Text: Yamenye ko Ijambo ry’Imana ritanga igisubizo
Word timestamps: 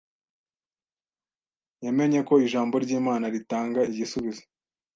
Yamenye 1.85 2.19
ko 2.27 2.33
Ijambo 2.45 2.75
ry’Imana 2.83 3.25
ritanga 3.33 3.79
igisubizo 3.91 4.43